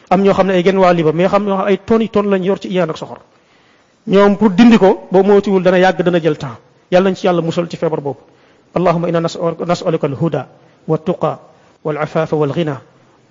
am 0.09 0.21
ñoo 0.23 0.33
xam 0.33 0.47
ne 0.47 0.53
ay 0.53 0.63
genn 0.63 0.77
waa 0.77 0.93
libre 0.93 1.13
mais 1.13 1.27
xam 1.27 1.45
ñoo 1.45 1.59
ay 1.63 1.77
ton 1.85 1.99
yi 2.01 2.09
ton 2.09 2.23
lañu 2.29 2.45
yor 2.45 2.59
ci 2.59 2.67
iñaan 2.69 2.89
ak 2.89 2.97
soxor 2.97 3.19
ñoom 4.07 4.37
pour 4.37 4.49
dindi 4.51 4.77
ko 4.77 5.07
boobu 5.11 5.27
moo 5.27 5.41
tuul 5.41 5.63
dana 5.63 5.77
yàgg 5.79 6.01
dana 6.03 6.19
jël 6.21 6.37
temps 6.37 6.57
yàlla 6.91 7.09
nañ 7.09 7.15
ci 7.15 7.25
yàlla 7.25 7.41
musal 7.41 7.67
ci 7.69 7.77
feebar 7.77 8.01
boobu 8.01 8.19
allahumma 8.75 9.07
inna 9.09 9.19
nas'aluka 9.21 10.07
al-huda 10.07 10.47
wat-tuqa 10.87 11.39
wal-afafa 11.83 12.35
wal-ghina 12.35 12.81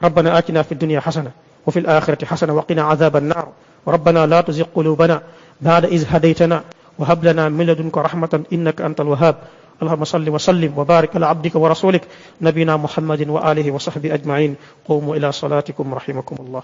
ربنا 0.02 0.34
آتنا 0.38 0.62
في 0.66 0.72
الدنيا 0.72 0.98
حسنة 1.00 1.30
وفي 1.66 1.78
الآخرة 1.78 2.24
حسنة 2.24 2.52
وقنا 2.52 2.82
عذاب 2.82 3.16
النار. 3.16 3.48
ربنا 3.88 4.26
لا 4.26 4.40
تزغ 4.40 4.64
قلوبنا 4.74 5.22
بعد 5.60 5.84
إذ 5.84 6.04
هديتنا 6.08 6.62
وهب 6.98 7.24
لنا 7.24 7.48
من 7.48 7.66
لدنك 7.66 7.98
رحمة 7.98 8.42
إنك 8.52 8.80
أنت 8.80 9.00
الوهاب. 9.00 9.36
اللهم 9.82 10.04
صل 10.04 10.28
وسلم 10.28 10.78
وبارك 10.78 11.16
على 11.16 11.26
عبدك 11.26 11.54
ورسولك 11.54 12.02
نبينا 12.40 12.76
محمد 12.76 13.28
وآله 13.28 13.70
وصحبه 13.70 14.14
أجمعين. 14.14 14.56
قوموا 14.88 15.16
إلى 15.16 15.32
صلاتكم 15.32 15.94
رحمكم 15.94 16.36
الله. 16.40 16.62